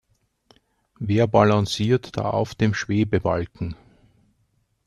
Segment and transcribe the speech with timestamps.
[0.97, 3.75] Wer balanciert da auf dem Schwebebalken?